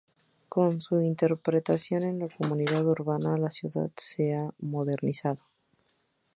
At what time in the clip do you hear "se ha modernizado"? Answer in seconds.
3.95-5.41